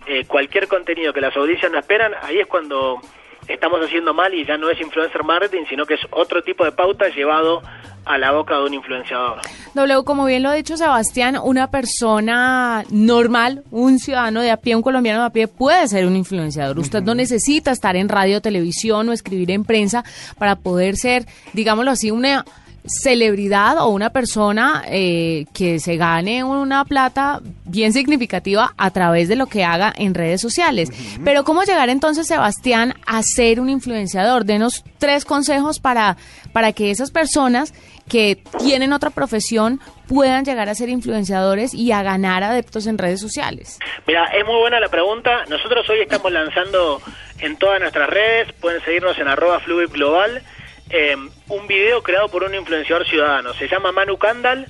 eh, 0.07 0.25
cualquier 0.25 0.67
contenido 0.67 1.13
que 1.13 1.21
las 1.21 1.35
audiencias 1.35 1.71
no 1.71 1.79
esperan, 1.79 2.13
ahí 2.23 2.39
es 2.39 2.47
cuando 2.47 2.99
estamos 3.47 3.79
haciendo 3.83 4.13
mal 4.13 4.33
y 4.33 4.45
ya 4.45 4.57
no 4.57 4.69
es 4.69 4.79
influencer 4.79 5.23
marketing, 5.23 5.65
sino 5.69 5.85
que 5.85 5.95
es 5.95 6.01
otro 6.11 6.41
tipo 6.43 6.63
de 6.63 6.71
pauta 6.71 7.09
llevado 7.09 7.61
a 8.05 8.17
la 8.17 8.31
boca 8.31 8.57
de 8.57 8.63
un 8.65 8.73
influenciador. 8.73 9.41
W, 9.73 10.03
como 10.03 10.25
bien 10.25 10.43
lo 10.43 10.49
ha 10.49 10.53
dicho 10.53 10.75
Sebastián, 10.75 11.37
una 11.41 11.69
persona 11.69 12.83
normal, 12.89 13.63
un 13.69 13.99
ciudadano 13.99 14.41
de 14.41 14.51
a 14.51 14.57
pie, 14.57 14.75
un 14.75 14.81
colombiano 14.81 15.19
de 15.19 15.25
a 15.27 15.29
pie, 15.29 15.47
puede 15.47 15.87
ser 15.87 16.05
un 16.07 16.15
influenciador. 16.15 16.79
Usted 16.79 17.03
no 17.03 17.13
necesita 17.13 17.71
estar 17.71 17.95
en 17.95 18.09
radio, 18.09 18.41
televisión 18.41 19.09
o 19.09 19.13
escribir 19.13 19.51
en 19.51 19.63
prensa 19.63 20.03
para 20.37 20.55
poder 20.55 20.95
ser, 20.95 21.25
digámoslo 21.53 21.91
así, 21.91 22.09
una 22.09 22.43
celebridad 22.85 23.77
o 23.79 23.89
una 23.89 24.11
persona 24.11 24.83
eh, 24.87 25.45
que 25.53 25.79
se 25.79 25.97
gane 25.97 26.43
una 26.43 26.83
plata 26.85 27.39
bien 27.65 27.93
significativa 27.93 28.73
a 28.77 28.91
través 28.91 29.27
de 29.27 29.35
lo 29.35 29.47
que 29.47 29.63
haga 29.63 29.93
en 29.95 30.13
redes 30.13 30.41
sociales. 30.41 30.89
Pero 31.23 31.43
¿cómo 31.43 31.63
llegar 31.63 31.89
entonces, 31.89 32.27
Sebastián, 32.27 32.95
a 33.05 33.21
ser 33.23 33.59
un 33.59 33.69
influenciador? 33.69 34.45
Denos 34.45 34.83
tres 34.97 35.25
consejos 35.25 35.79
para, 35.79 36.17
para 36.53 36.73
que 36.73 36.91
esas 36.91 37.11
personas 37.11 37.73
que 38.09 38.43
tienen 38.59 38.93
otra 38.93 39.09
profesión 39.09 39.79
puedan 40.07 40.43
llegar 40.43 40.67
a 40.67 40.75
ser 40.75 40.89
influenciadores 40.89 41.73
y 41.73 41.91
a 41.91 42.03
ganar 42.03 42.43
adeptos 42.43 42.87
en 42.87 42.97
redes 42.97 43.21
sociales. 43.21 43.79
Mira, 44.05 44.25
es 44.25 44.45
muy 44.45 44.59
buena 44.59 44.79
la 44.79 44.89
pregunta. 44.89 45.45
Nosotros 45.47 45.89
hoy 45.89 46.01
estamos 46.01 46.31
lanzando 46.31 47.01
en 47.39 47.57
todas 47.57 47.79
nuestras 47.79 48.09
redes, 48.09 48.51
pueden 48.59 48.83
seguirnos 48.83 49.17
en 49.17 49.27
arroba 49.27 49.59
Fluid 49.61 49.89
Global 49.89 50.43
eh, 50.91 51.15
un 51.51 51.67
video 51.67 52.01
creado 52.01 52.29
por 52.29 52.43
un 52.43 52.55
influenciador 52.55 53.05
ciudadano. 53.05 53.53
Se 53.53 53.67
llama 53.67 53.91
Manu 53.91 54.17
Kandal. 54.17 54.65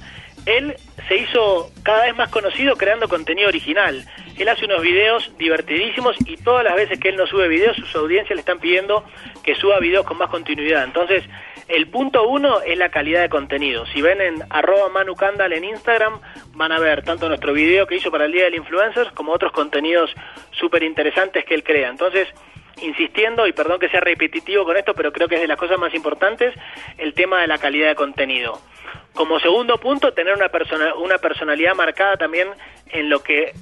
Él 0.48 0.76
se 1.08 1.18
hizo 1.18 1.70
cada 1.84 2.06
vez 2.06 2.16
más 2.16 2.30
conocido 2.30 2.76
creando 2.76 3.08
contenido 3.08 3.50
original. 3.50 4.04
Él 4.38 4.50
hace 4.50 4.66
unos 4.66 4.82
videos 4.82 5.32
divertidísimos 5.38 6.16
y 6.26 6.38
todas 6.38 6.64
las 6.64 6.76
veces 6.76 7.00
que 7.00 7.10
él 7.10 7.18
no 7.18 7.28
sube 7.28 7.48
videos, 7.48 7.78
sus 7.78 7.96
audiencias 7.96 8.36
le 8.36 8.40
están 8.40 8.60
pidiendo 8.60 9.06
que 9.44 9.54
suba 9.54 9.80
videos 9.80 10.06
con 10.06 10.18
más 10.18 10.30
continuidad. 10.30 10.84
Entonces, 10.84 11.24
el 11.68 11.88
punto 11.88 12.28
uno 12.28 12.62
es 12.62 12.76
la 12.78 12.90
calidad 12.90 13.22
de 13.22 13.30
contenido. 13.30 13.86
Si 13.86 14.02
ven 14.02 14.20
en 14.20 14.44
arroba 14.50 14.90
Manu 14.90 15.16
Kandal 15.16 15.54
en 15.54 15.64
Instagram, 15.64 16.20
van 16.54 16.72
a 16.72 16.80
ver 16.80 17.04
tanto 17.04 17.28
nuestro 17.28 17.54
video 17.54 17.86
que 17.86 17.98
hizo 17.98 18.10
para 18.10 18.26
el 18.26 18.32
Día 18.32 18.46
del 18.46 18.56
Influencer 18.56 19.12
como 19.14 19.34
otros 19.34 19.52
contenidos 19.52 20.12
súper 20.50 20.82
interesantes 20.82 21.46
que 21.46 21.54
él 21.54 21.64
crea. 21.64 21.90
Entonces, 21.90 22.28
insistiendo, 22.82 23.48
y 23.48 23.54
perdón 23.54 23.80
que 23.80 23.90
sea 23.90 24.00
repetitivo 24.00 24.66
con 24.66 24.78
esto, 24.78 24.94
pero 24.94 25.12
creo 25.12 25.28
que 25.28 25.36
es 25.36 25.42
de 25.42 25.48
las 25.48 25.58
cosas 25.58 25.80
más 25.80 25.94
importantes, 25.94 26.54
el 26.98 27.14
tema 27.14 27.42
de 27.42 27.48
la 27.48 27.58
calidad 27.58 27.90
de 27.90 27.96
contenido. 27.96 28.60
Como 29.14 29.40
segundo 29.40 29.78
punto, 29.78 30.14
tener 30.14 30.34
una, 30.34 30.50
persona, 30.50 30.96
una 30.96 31.18
personalidad 31.18 31.76
marcada 31.76 32.18
también 32.18 32.48
en 32.88 33.10
lo 33.10 33.22
que 33.22 33.54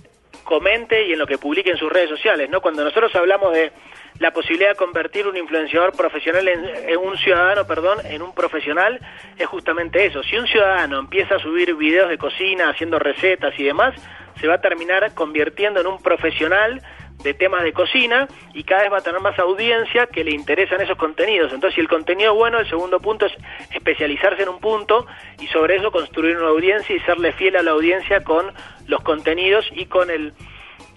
comente 0.43 1.07
y 1.07 1.13
en 1.13 1.19
lo 1.19 1.27
que 1.27 1.37
publique 1.37 1.69
en 1.69 1.77
sus 1.77 1.91
redes 1.91 2.09
sociales, 2.09 2.49
¿no? 2.49 2.61
Cuando 2.61 2.83
nosotros 2.83 3.13
hablamos 3.15 3.53
de 3.53 3.71
la 4.19 4.31
posibilidad 4.31 4.69
de 4.69 4.75
convertir 4.75 5.27
un 5.27 5.37
influenciador 5.37 5.95
profesional 5.95 6.47
en, 6.47 6.65
en, 6.65 6.97
un 6.97 7.17
ciudadano, 7.17 7.65
perdón, 7.65 7.99
en 8.05 8.21
un 8.21 8.33
profesional, 8.33 8.99
es 9.37 9.47
justamente 9.47 10.05
eso. 10.05 10.23
Si 10.23 10.37
un 10.37 10.47
ciudadano 10.47 10.99
empieza 10.99 11.35
a 11.35 11.39
subir 11.39 11.75
videos 11.75 12.09
de 12.09 12.17
cocina, 12.17 12.69
haciendo 12.69 12.99
recetas 12.99 13.53
y 13.57 13.63
demás, 13.63 13.93
se 14.39 14.47
va 14.47 14.55
a 14.55 14.61
terminar 14.61 15.13
convirtiendo 15.13 15.81
en 15.81 15.87
un 15.87 16.01
profesional 16.01 16.81
de 17.23 17.33
temas 17.33 17.63
de 17.63 17.73
cocina 17.73 18.27
y 18.53 18.63
cada 18.63 18.83
vez 18.83 18.91
va 18.93 18.97
a 18.97 19.01
tener 19.01 19.19
más 19.19 19.37
audiencia 19.39 20.07
que 20.07 20.23
le 20.23 20.31
interesan 20.31 20.81
esos 20.81 20.97
contenidos. 20.97 21.51
Entonces, 21.53 21.75
si 21.75 21.81
el 21.81 21.87
contenido 21.87 22.31
es 22.31 22.37
bueno, 22.37 22.59
el 22.59 22.69
segundo 22.69 22.99
punto 22.99 23.25
es 23.25 23.33
especializarse 23.71 24.43
en 24.43 24.49
un 24.49 24.59
punto 24.59 25.05
y 25.39 25.47
sobre 25.47 25.75
eso 25.75 25.91
construir 25.91 26.37
una 26.37 26.47
audiencia 26.47 26.95
y 26.95 26.99
serle 27.01 27.33
fiel 27.33 27.57
a 27.57 27.63
la 27.63 27.71
audiencia 27.71 28.23
con 28.23 28.53
los 28.87 29.01
contenidos 29.01 29.65
y 29.71 29.85
con 29.85 30.09
el 30.09 30.33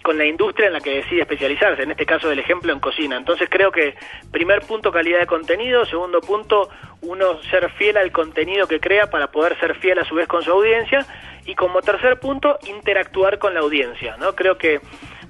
con 0.02 0.18
la 0.18 0.26
industria 0.26 0.66
en 0.66 0.72
la 0.72 0.80
que 0.80 0.96
decide 0.96 1.22
especializarse, 1.22 1.82
en 1.82 1.92
este 1.92 2.04
caso 2.06 2.28
del 2.28 2.40
ejemplo 2.40 2.72
en 2.72 2.80
cocina. 2.80 3.16
Entonces 3.16 3.48
creo 3.48 3.70
que 3.70 3.94
primer 4.32 4.62
punto 4.62 4.90
calidad 4.90 5.20
de 5.20 5.26
contenido, 5.26 5.86
segundo 5.86 6.20
punto 6.20 6.68
uno 7.02 7.40
ser 7.44 7.70
fiel 7.70 7.96
al 7.96 8.10
contenido 8.10 8.66
que 8.66 8.80
crea 8.80 9.08
para 9.10 9.30
poder 9.30 9.58
ser 9.60 9.76
fiel 9.76 9.98
a 10.00 10.04
su 10.04 10.16
vez 10.16 10.26
con 10.26 10.42
su 10.42 10.50
audiencia 10.50 11.06
y 11.46 11.54
como 11.54 11.82
tercer 11.82 12.18
punto 12.18 12.58
interactuar 12.66 13.38
con 13.38 13.54
la 13.54 13.60
audiencia, 13.60 14.16
¿no? 14.16 14.34
Creo 14.34 14.58
que 14.58 14.80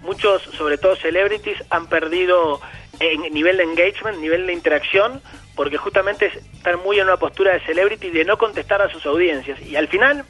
muchos, 0.03 0.43
sobre 0.57 0.79
todo 0.79 0.97
celebrities, 0.97 1.63
han 1.71 1.87
perdido 1.87 2.61
en 3.01 3.33
nivel 3.33 3.57
de 3.57 3.65
engagement, 3.65 4.19
nivel 4.19 4.47
de 4.47 4.53
interacción, 4.53 5.21
porque 5.55 5.77
justamente 5.77 6.27
están 6.27 6.81
muy 6.85 6.99
en 6.99 7.05
una 7.05 7.17
postura 7.17 7.53
de 7.53 7.61
celebrity 7.61 8.11
de 8.11 8.25
no 8.25 8.37
contestar 8.37 8.83
a 8.83 8.91
sus 8.91 9.05
audiencias 9.07 9.61
y 9.61 9.77
al 9.77 9.89
final 9.89 10.25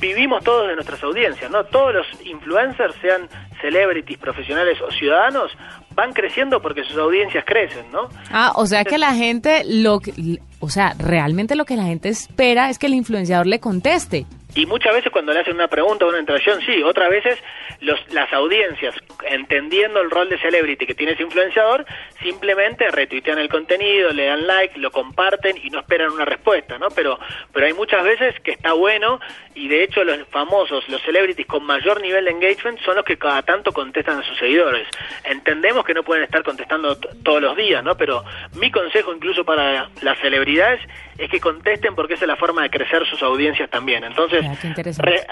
vivimos 0.00 0.42
todos 0.42 0.68
de 0.68 0.74
nuestras 0.74 1.02
audiencias, 1.02 1.50
¿no? 1.50 1.64
Todos 1.64 1.94
los 1.94 2.06
influencers, 2.24 2.94
sean 3.00 3.28
celebrities, 3.60 4.18
profesionales 4.18 4.78
o 4.80 4.90
ciudadanos, 4.90 5.52
van 5.94 6.12
creciendo 6.12 6.62
porque 6.62 6.82
sus 6.84 6.96
audiencias 6.96 7.44
crecen, 7.44 7.90
¿no? 7.92 8.08
Ah, 8.32 8.52
o 8.56 8.66
sea 8.66 8.84
que 8.84 8.96
la 8.96 9.12
gente, 9.12 9.62
lo 9.66 10.00
que, 10.00 10.38
o 10.58 10.70
sea, 10.70 10.94
realmente 10.98 11.54
lo 11.54 11.66
que 11.66 11.76
la 11.76 11.84
gente 11.84 12.08
espera 12.08 12.70
es 12.70 12.78
que 12.78 12.86
el 12.86 12.94
influenciador 12.94 13.46
le 13.46 13.60
conteste. 13.60 14.26
Y 14.54 14.66
muchas 14.66 14.92
veces 14.92 15.12
cuando 15.12 15.32
le 15.32 15.40
hacen 15.40 15.54
una 15.54 15.68
pregunta 15.68 16.04
o 16.04 16.08
una 16.08 16.18
interacción, 16.18 16.60
sí, 16.62 16.82
otras 16.82 17.10
veces 17.10 17.38
los, 17.80 17.98
las 18.12 18.32
audiencias, 18.32 18.94
entendiendo 19.28 20.00
el 20.00 20.10
rol 20.10 20.28
de 20.28 20.38
celebrity 20.38 20.86
que 20.86 20.94
tiene 20.94 21.12
ese 21.12 21.22
influenciador, 21.22 21.86
simplemente 22.22 22.90
retuitean 22.90 23.38
el 23.38 23.48
contenido, 23.48 24.12
le 24.12 24.26
dan 24.26 24.46
like, 24.46 24.78
lo 24.78 24.90
comparten 24.90 25.56
y 25.62 25.70
no 25.70 25.80
esperan 25.80 26.10
una 26.10 26.24
respuesta, 26.24 26.78
¿no? 26.78 26.88
Pero, 26.90 27.18
pero 27.52 27.66
hay 27.66 27.72
muchas 27.74 28.02
veces 28.02 28.38
que 28.40 28.52
está 28.52 28.72
bueno 28.72 29.20
y 29.54 29.68
de 29.68 29.84
hecho 29.84 30.04
los 30.04 30.26
famosos, 30.28 30.88
los 30.88 31.00
celebrities 31.02 31.46
con 31.46 31.64
mayor 31.64 32.00
nivel 32.00 32.24
de 32.24 32.30
engagement 32.30 32.80
son 32.80 32.96
los 32.96 33.04
que 33.04 33.16
cada 33.16 33.42
tanto 33.42 33.72
contestan 33.72 34.18
a 34.18 34.22
sus 34.22 34.38
seguidores. 34.38 34.86
Entendemos 35.24 35.84
que 35.84 35.94
no 35.94 36.02
pueden 36.02 36.24
estar 36.24 36.42
contestando 36.42 36.96
todos 36.96 37.40
los 37.40 37.56
días, 37.56 37.84
¿no? 37.84 37.96
Pero 37.96 38.24
mi 38.54 38.70
consejo 38.70 39.14
incluso 39.14 39.44
para 39.44 39.90
las 40.02 40.18
celebridades 40.18 40.80
es 41.18 41.30
que 41.30 41.40
contesten 41.40 41.94
porque 41.94 42.14
esa 42.14 42.24
es 42.24 42.28
la 42.28 42.36
forma 42.36 42.62
de 42.62 42.70
crecer 42.70 43.06
sus 43.06 43.22
audiencias 43.22 43.68
también. 43.68 44.04
Entonces, 44.04 44.39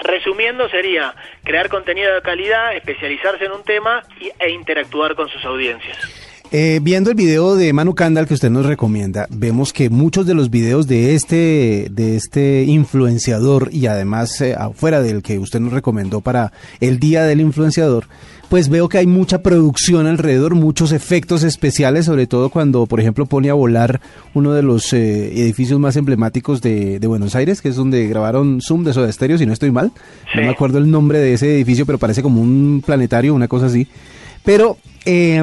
resumiendo 0.03 0.69
sería 0.69 1.15
crear 1.45 1.69
contenido 1.69 2.15
de 2.15 2.23
calidad, 2.23 2.75
especializarse 2.75 3.45
en 3.45 3.53
un 3.53 3.62
tema 3.65 4.03
e 4.38 4.50
interactuar 4.50 5.15
con 5.15 5.29
sus 5.29 5.45
audiencias. 5.45 6.28
Eh, 6.50 6.81
viendo 6.83 7.11
el 7.11 7.17
video 7.17 7.57
de 7.57 7.75
Manu 7.75 7.95
Kandal 7.95 8.26
que 8.26 8.33
usted 8.33 8.49
nos 8.49 8.64
recomienda, 8.64 9.26
vemos 9.28 9.75
que 9.75 9.90
muchos 9.90 10.25
de 10.25 10.33
los 10.33 10.49
videos 10.49 10.87
de 10.87 11.14
este, 11.14 11.88
de 11.90 12.17
este 12.17 12.64
influenciador 12.64 13.69
y 13.71 13.85
además 13.85 14.40
eh, 14.40 14.55
afuera 14.55 15.02
del 15.02 15.23
que 15.23 15.38
usted 15.38 15.61
nos 15.61 15.75
recomendó 15.75 16.23
para 16.23 16.52
el 16.81 16.99
Día 16.99 17.25
del 17.25 17.43
Influenciador, 17.43 18.07
pues 18.49 18.71
veo 18.71 18.88
que 18.88 18.97
hay 18.97 19.07
mucha 19.07 19.43
producción 19.43 20.07
alrededor, 20.07 20.55
muchos 20.55 20.93
efectos 20.93 21.43
especiales, 21.43 22.07
sobre 22.07 22.26
todo 22.26 22.49
cuando, 22.49 22.87
por 22.87 22.99
ejemplo, 22.99 23.26
pone 23.26 23.50
a 23.50 23.55
volar 23.55 24.00
uno 24.33 24.55
de 24.55 24.62
los 24.62 24.95
eh, 24.95 25.43
edificios 25.43 25.78
más 25.78 25.97
emblemáticos 25.97 26.62
de, 26.62 26.99
Buenos 27.09 27.35
Aires, 27.35 27.61
que 27.61 27.69
es 27.69 27.76
donde 27.76 28.07
grabaron 28.07 28.62
Zoom 28.62 28.85
de 28.85 28.95
Soda 28.95 29.12
Stereo, 29.12 29.37
si 29.37 29.45
no 29.45 29.52
estoy 29.52 29.71
mal. 29.71 29.93
No 30.35 30.40
me 30.40 30.49
acuerdo 30.49 30.78
el 30.78 30.90
nombre 30.90 31.19
de 31.19 31.35
ese 31.35 31.55
edificio, 31.55 31.85
pero 31.85 31.99
parece 31.99 32.23
como 32.23 32.40
un 32.40 32.83
planetario, 32.85 33.35
una 33.35 33.49
cosa 33.49 33.67
así. 33.67 33.87
Pero 34.45 34.78
eh, 35.05 35.43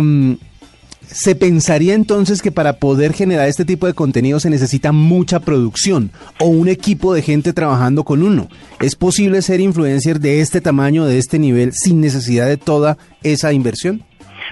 se 1.08 1.36
pensaría 1.36 1.94
entonces 1.94 2.42
que 2.42 2.52
para 2.52 2.80
poder 2.80 3.14
generar 3.14 3.48
este 3.48 3.66
tipo 3.66 3.88
de 3.88 3.94
contenido 3.94 4.40
se 4.40 4.50
necesita 4.50 4.92
mucha 4.92 5.40
producción 5.40 6.12
o 6.40 6.46
un 6.46 6.68
equipo 6.68 7.14
de 7.14 7.22
gente 7.22 7.54
trabajando 7.54 8.04
con 8.04 8.24
uno. 8.24 8.48
¿Es 8.80 8.96
posible 8.96 9.42
ser 9.42 9.60
influencer 9.60 10.20
de 10.20 10.42
este 10.42 10.62
tamaño, 10.62 11.06
de 11.06 11.18
este 11.18 11.40
nivel, 11.40 11.74
sin 11.74 12.02
necesidad 12.02 12.48
de 12.48 12.58
toda 12.58 12.98
esa 13.24 13.54
inversión? 13.54 14.04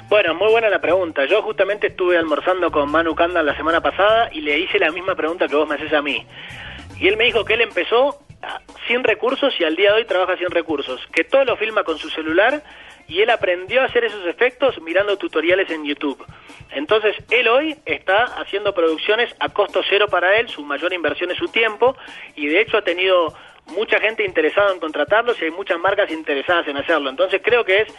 Bueno, 0.10 0.36
muy 0.36 0.50
buena 0.52 0.70
la 0.70 0.82
pregunta. 0.82 1.26
Yo 1.26 1.42
justamente 1.42 1.88
estuve 1.88 2.18
almorzando 2.18 2.72
con 2.72 2.92
Manu 2.92 3.16
Kanda 3.16 3.42
la 3.42 3.56
semana 3.56 3.82
pasada 3.82 4.30
y 4.32 4.42
le 4.42 4.60
hice 4.60 4.80
la 4.80 4.92
misma 4.92 5.16
pregunta 5.16 5.48
que 5.48 5.56
vos 5.56 5.68
me 5.68 5.76
haces 5.76 5.94
a 5.94 6.02
mí. 6.02 6.26
Y 7.00 7.08
él 7.08 7.18
me 7.18 7.26
dijo 7.26 7.44
que 7.46 7.56
él 7.56 7.62
empezó 7.62 8.20
sin 8.88 9.04
recursos 9.04 9.54
y 9.60 9.64
al 9.64 9.76
día 9.76 9.92
de 9.92 10.00
hoy 10.00 10.06
trabaja 10.06 10.38
sin 10.38 10.50
recursos, 10.50 11.00
que 11.14 11.24
todo 11.24 11.46
lo 11.46 11.58
filma 11.58 11.84
con 11.84 11.98
su 11.98 12.10
celular 12.10 12.64
y 13.08 13.22
él 13.22 13.30
aprendió 13.30 13.82
a 13.82 13.86
hacer 13.86 14.04
esos 14.06 14.26
efectos 14.26 14.82
mirando 14.82 15.18
tutoriales 15.18 15.70
en 15.70 15.86
YouTube. 15.86 16.24
Entonces, 16.72 17.16
él 17.30 17.48
hoy 17.48 17.76
está 17.86 18.24
haciendo 18.24 18.74
producciones 18.74 19.36
a 19.40 19.50
costo 19.50 19.82
cero 19.88 20.08
para 20.10 20.38
él, 20.40 20.50
su 20.50 20.64
mayor 20.64 20.94
inversión 20.94 21.32
es 21.32 21.38
su 21.38 21.48
tiempo, 21.48 21.96
y 22.36 22.48
de 22.48 22.62
hecho 22.62 22.78
ha 22.78 22.82
tenido 22.82 23.34
mucha 23.68 24.00
gente 24.00 24.26
interesada 24.26 24.74
en 24.74 24.80
contratarlos 24.80 25.42
y 25.42 25.46
hay 25.46 25.52
muchas 25.52 25.80
marcas 25.80 26.12
interesadas 26.12 26.68
en 26.68 26.78
hacerlo. 26.78 27.10
Entonces, 27.10 27.42
creo 27.44 27.64
que 27.64 27.82
es 27.82 27.94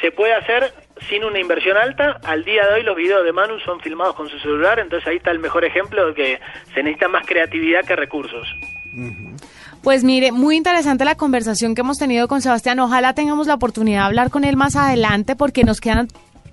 se 0.00 0.10
puede 0.12 0.34
hacer 0.34 0.72
sin 1.08 1.24
una 1.24 1.38
inversión 1.38 1.76
alta. 1.76 2.20
Al 2.24 2.44
día 2.44 2.66
de 2.66 2.74
hoy 2.74 2.82
los 2.82 2.96
videos 2.96 3.24
de 3.24 3.32
Manu 3.32 3.58
son 3.60 3.80
filmados 3.80 4.14
con 4.14 4.28
su 4.28 4.38
celular, 4.38 4.78
entonces 4.78 5.06
ahí 5.08 5.16
está 5.16 5.30
el 5.30 5.38
mejor 5.38 5.64
ejemplo 5.64 6.08
de 6.08 6.14
que 6.14 6.40
se 6.74 6.82
necesita 6.82 7.08
más 7.08 7.26
creatividad 7.26 7.84
que 7.84 7.96
recursos. 7.96 8.46
Pues 9.86 10.02
mire, 10.02 10.32
muy 10.32 10.56
interesante 10.56 11.04
la 11.04 11.14
conversación 11.14 11.76
que 11.76 11.82
hemos 11.82 11.96
tenido 11.96 12.26
con 12.26 12.42
Sebastián. 12.42 12.80
Ojalá 12.80 13.12
tengamos 13.14 13.46
la 13.46 13.54
oportunidad 13.54 14.00
de 14.00 14.06
hablar 14.06 14.30
con 14.30 14.42
él 14.42 14.56
más 14.56 14.74
adelante 14.74 15.36
porque 15.36 15.62
nos 15.62 15.80
quedan 15.80 16.08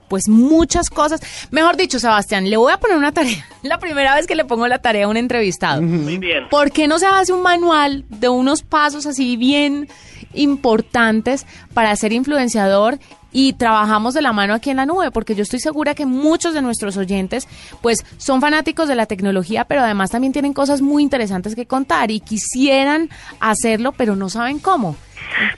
pues 0.07 0.29
muchas 0.29 0.91
cosas. 0.91 1.19
Mejor 1.49 1.75
dicho, 1.75 1.97
Sebastián, 1.97 2.47
le 2.47 2.57
voy 2.57 2.71
a 2.71 2.77
poner 2.77 2.95
una 2.95 3.11
tarea. 3.11 3.43
La 3.63 3.79
primera 3.79 4.13
vez 4.13 4.27
que 4.27 4.35
le 4.35 4.45
pongo 4.45 4.67
la 4.67 4.83
tarea 4.83 5.05
a 5.05 5.07
un 5.07 5.17
entrevistado. 5.17 5.81
Muy 5.81 6.19
bien. 6.19 6.47
¿Por 6.49 6.69
qué 6.71 6.87
no 6.87 6.99
se 6.99 7.07
hace 7.07 7.33
un 7.33 7.41
manual 7.41 8.05
de 8.07 8.29
unos 8.29 8.61
pasos 8.61 9.07
así 9.07 9.35
bien 9.35 9.87
importantes 10.35 11.47
para 11.73 11.95
ser 11.95 12.13
influenciador 12.13 12.99
y 13.33 13.53
trabajamos 13.53 14.13
de 14.13 14.21
la 14.21 14.31
mano 14.31 14.53
aquí 14.53 14.69
en 14.69 14.77
la 14.77 14.85
nube, 14.85 15.11
porque 15.11 15.35
yo 15.35 15.43
estoy 15.43 15.59
segura 15.59 15.95
que 15.95 16.05
muchos 16.05 16.53
de 16.53 16.61
nuestros 16.61 16.95
oyentes 16.95 17.47
pues 17.81 18.05
son 18.17 18.39
fanáticos 18.39 18.87
de 18.87 18.95
la 18.95 19.07
tecnología, 19.07 19.65
pero 19.65 19.81
además 19.81 20.11
también 20.11 20.31
tienen 20.31 20.53
cosas 20.53 20.81
muy 20.81 21.03
interesantes 21.03 21.55
que 21.55 21.65
contar 21.65 22.11
y 22.11 22.19
quisieran 22.19 23.09
hacerlo, 23.39 23.91
pero 23.91 24.15
no 24.15 24.29
saben 24.29 24.59
cómo. 24.59 24.95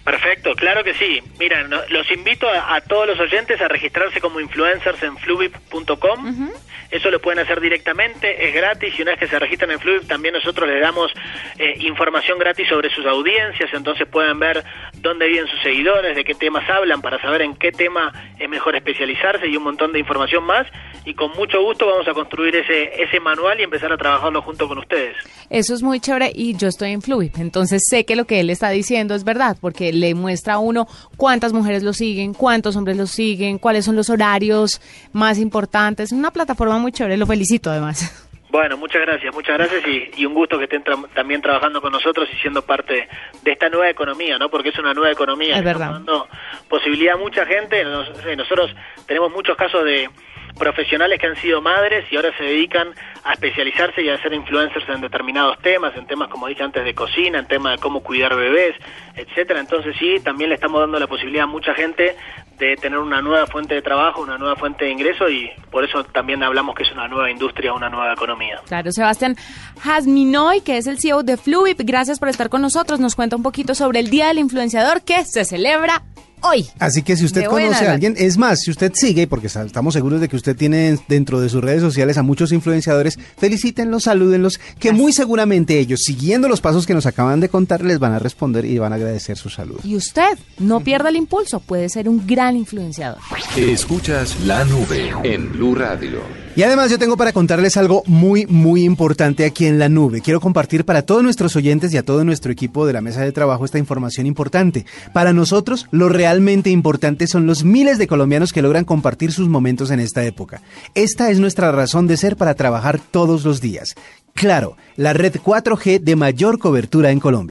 Perfecto, 0.04 0.56
claro 0.56 0.84
que 0.84 0.94
sí. 0.94 1.22
Mira, 1.40 1.64
los 1.90 2.12
invito 2.12 2.48
a, 2.50 2.80
todos 2.82 3.08
los 3.08 3.20
oyentes 3.20 3.60
a 3.62 3.68
registrarse 3.68 4.22
como 4.22 4.40
influencers 4.40 5.02
en 5.04 5.18
fluvip.com. 5.18 6.52
Eso 6.92 7.10
lo 7.10 7.20
pueden 7.20 7.40
hacer 7.40 7.60
directamente, 7.60 8.48
es 8.48 8.54
gratis 8.54 8.94
y 8.98 9.02
una 9.02 9.12
vez 9.12 9.20
que 9.20 9.28
se 9.28 9.40
registran 9.40 9.72
en 9.72 9.80
Fluvip 9.80 10.08
también 10.08 10.34
nosotros 10.34 10.70
les 10.70 10.80
damos 10.80 11.12
eh, 11.58 11.74
información 11.80 12.38
gratis 12.38 12.70
sobre 12.70 12.90
sus 12.90 13.06
audiencias, 13.06 13.74
entonces 13.74 14.08
pueden 14.08 14.40
ver 14.40 14.64
dónde 14.94 15.28
viven 15.28 15.48
sus 15.48 15.60
seguidores, 15.62 16.16
de 16.16 16.24
qué 16.24 16.36
temas 16.36 16.70
hablan 16.70 17.02
para 17.02 17.20
saber 17.20 17.42
en 17.42 17.56
qué 17.56 17.72
tema 17.72 18.14
es 18.38 18.48
mejor 18.48 18.76
especializarse 18.76 19.48
y 19.48 19.58
un 19.58 19.64
montón 19.64 19.94
de 19.94 20.00
información 20.00 20.44
más 20.44 20.68
y 21.06 21.14
con 21.14 21.32
mucho 21.32 21.62
gusto 21.62 21.86
vamos 21.86 22.08
a 22.08 22.14
construir 22.14 22.56
ese, 22.56 23.02
ese 23.02 23.20
manual 23.20 23.60
y 23.60 23.64
empezar 23.64 23.92
a 23.94 23.98
trabajarlo 23.98 24.42
junto 24.42 24.68
con 24.68 24.80
ustedes. 24.80 25.16
Eso 25.50 25.74
es 25.74 25.84
muy 25.84 26.00
chévere 26.00 26.32
y 26.34 26.56
yo 26.56 26.68
estoy 26.68 26.92
en 26.92 27.02
Fluvip, 27.02 27.38
entonces 27.38 27.84
sé 27.88 28.06
que 28.06 28.16
lo 28.16 28.26
que 28.26 28.40
él 28.40 28.50
está 28.50 28.70
diciendo 28.70 29.14
es 29.16 29.24
verdad 29.24 29.58
porque 29.62 29.94
le 29.94 30.16
muestra 30.16 30.56
a 30.56 30.60
uno 30.60 30.88
cuántas 31.16 31.54
mujeres 31.54 31.84
lo 31.84 31.94
siguen, 31.94 32.34
cuántos 32.34 32.76
hombres 32.76 32.98
lo 32.98 33.08
siguen, 33.08 33.60
cuáles 33.60 33.86
son 33.86 33.96
los 33.96 34.10
horarios 34.10 34.82
más 35.14 35.38
importantes. 35.38 36.12
Una 36.12 36.32
plataforma 36.32 36.78
muy 36.80 36.92
chévere, 36.92 37.18
lo 37.18 37.28
felicito 37.28 37.70
además. 37.70 38.22
Bueno, 38.50 38.78
muchas 38.78 39.02
gracias, 39.02 39.34
muchas 39.34 39.58
gracias 39.58 39.84
y, 40.16 40.26
un 40.26 40.34
gusto 40.34 40.58
que 40.58 40.64
estén 40.64 40.82
también 41.14 41.42
trabajando 41.42 41.82
con 41.82 41.92
nosotros 41.92 42.30
y 42.32 42.38
siendo 42.38 42.62
parte 42.62 43.10
de 43.44 43.52
esta 43.52 43.68
nueva 43.68 43.90
economía, 43.90 44.38
¿no? 44.38 44.50
Porque 44.50 44.70
es 44.70 44.80
una 44.80 44.94
nueva 44.94 45.12
economía. 45.12 45.58
Es 45.58 45.64
verdad. 45.64 45.92
dando 45.92 46.26
posibilidad 46.70 47.16
a 47.16 47.18
mucha 47.18 47.46
gente. 47.46 47.84
nosotros 47.84 48.74
tenemos 49.08 49.30
muchos 49.34 49.58
casos 49.58 49.84
de 49.84 50.10
profesionales 50.58 51.20
que 51.20 51.28
han 51.28 51.36
sido 51.38 51.62
madres 51.62 52.06
y 52.12 52.16
ahora 52.16 52.32
se 52.38 52.44
dedican 52.44 52.94
a 53.24 53.34
especializarse 53.34 54.02
y 54.02 54.10
a 54.10 54.22
ser 54.22 54.34
influencers 54.34 54.88
en 54.90 55.02
determinados 55.02 55.58
temas, 55.60 55.96
en 55.96 56.08
temas 56.08 56.30
como 56.30 56.48
dije 56.48 56.64
antes 56.64 56.84
de 56.84 56.94
cocina, 56.94 57.40
en 57.40 57.48
temas 57.48 57.74
de 57.74 57.78
cómo 57.80 58.02
cuidar 58.02 58.36
bebés, 58.36 58.76
etcétera. 59.16 59.60
Entonces 59.60 59.96
sí, 60.00 60.20
también 60.24 60.50
le 60.50 60.56
estamos 60.56 60.80
dando 60.80 61.00
la 61.00 61.08
posibilidad 61.08 61.44
a 61.44 61.48
mucha 61.48 61.74
gente 61.74 62.16
de 62.60 62.76
tener 62.78 63.00
una 63.00 63.22
nueva 63.22 63.48
fuente 63.48 63.76
de 63.76 63.82
trabajo, 63.82 64.22
una 64.22 64.38
nueva 64.38 64.56
fuente 64.56 64.86
de 64.86 64.92
ingreso 64.92 65.30
y 65.30 65.50
por 65.72 65.84
eso 65.84 66.04
también 66.06 66.42
hablamos 66.44 66.76
que 66.76 66.84
es 66.84 66.92
una 66.92 67.08
nueva 67.08 67.30
industria, 67.30 67.74
una 67.74 67.90
nueva 67.90 68.14
economía. 68.14 68.62
Claro, 68.66 68.92
Sebastián 68.92 69.36
Jasminoy, 69.82 70.62
que 70.62 70.78
es 70.78 70.88
el 70.88 71.00
CEO 71.00 71.24
de 71.24 71.38
Fluid, 71.38 71.76
gracias 71.80 72.20
por 72.20 72.30
estar 72.30 72.50
con 72.50 72.62
nosotros. 72.62 73.00
Nos 73.00 73.16
cuenta 73.16 73.36
un 73.36 73.44
poquito 73.44 73.76
sobre 73.76 74.00
el 74.00 74.10
Día 74.10 74.28
del 74.28 74.40
Influenciador 74.40 75.02
que 75.02 75.26
se 75.26 75.46
celebra 75.46 76.04
hoy. 76.42 76.68
Así 76.80 77.02
que 77.02 77.16
si 77.16 77.26
usted 77.26 77.46
conoce 77.46 77.88
a 77.88 77.94
alguien, 77.94 78.16
es 78.18 78.38
más, 78.38 78.60
si 78.62 78.72
usted 78.72 78.92
sigue, 78.94 79.28
porque 79.28 79.48
estamos 79.48 79.94
seguros 79.94 80.22
de 80.22 80.30
que 80.30 80.36
usted 80.36 80.56
tiene 80.56 80.98
dentro 81.08 81.40
de 81.40 81.50
sus 81.50 81.64
redes 81.64 81.82
sociales 81.82 82.18
a 82.18 82.24
muchos 82.24 82.52
influenciadores, 82.52 83.18
felicítenlos, 83.38 84.04
salúdenlos, 84.04 84.60
que 84.80 84.92
muy 84.92 85.12
seguramente 85.14 85.80
ellos, 85.80 86.02
siguiendo 86.04 86.48
los 86.48 86.62
pasos 86.62 86.86
que 86.86 86.94
nos 86.94 87.06
acaban 87.06 87.40
de 87.40 87.50
contar, 87.50 87.84
les 87.84 88.00
van 88.00 88.14
a 88.14 88.20
responder 88.20 88.66
y 88.66 88.78
van 88.78 88.94
a 88.94 88.96
agradecer 88.96 89.38
su 89.38 89.50
salud. 89.50 89.80
Y 89.84 89.96
usted, 89.96 90.38
no 90.60 90.80
pierda 90.82 91.10
el 91.10 91.16
impulso, 91.16 91.60
puede 91.60 91.90
ser 91.90 92.10
un 92.10 92.26
gran 92.26 92.56
influenciador. 92.56 93.20
Escuchas 93.58 94.40
la 94.42 94.64
nube 94.66 95.14
en 95.24 95.52
Blue 95.52 95.76
Radio. 95.76 96.46
Y 96.56 96.64
además 96.64 96.90
yo 96.90 96.98
tengo 96.98 97.18
para 97.18 97.34
contarles 97.34 97.76
algo 97.76 98.02
muy, 98.06 98.46
muy 98.46 98.86
importante 98.86 99.44
aquí 99.44 99.66
en 99.66 99.78
la 99.78 99.90
nube. 99.90 100.22
Quiero 100.22 100.40
compartir 100.40 100.86
para 100.86 101.02
todos 101.02 101.22
nuestros 101.22 101.54
oyentes 101.58 101.94
y 101.94 101.98
a 101.98 102.04
todo 102.04 102.24
nuestro 102.24 102.50
equipo 102.50 102.88
de 102.88 102.94
la 102.94 103.02
mesa 103.02 103.22
de 103.22 103.34
trabajo 103.34 103.66
esta 103.66 103.78
información 103.78 104.26
importante. 104.26 104.86
Para 105.12 105.34
nosotros, 105.34 105.88
lo 105.92 106.08
realmente 106.08 106.70
importante 106.70 107.28
son 107.28 107.46
los 107.46 107.66
miles 107.66 107.98
de 107.98 108.08
colombianos 108.08 108.54
que 108.54 108.62
logran 108.62 108.86
compartir 108.86 109.34
sus 109.34 109.50
momentos 109.50 109.92
en 109.92 110.00
esta 110.00 110.24
época. 110.24 110.62
Esta 110.94 111.30
es 111.30 111.40
nuestra 111.42 111.74
razón 111.74 112.08
de 112.08 112.16
ser 112.16 112.38
para 112.38 112.54
trabajar 112.54 113.00
todos 113.00 113.44
los 113.44 113.60
días. 113.60 113.96
Claro, 114.34 114.76
la 114.96 115.14
red 115.14 115.36
4G 115.36 116.02
de 116.02 116.16
mayor 116.16 116.60
cobertura 116.60 117.12
en 117.12 117.20
Colombia. 117.20 117.44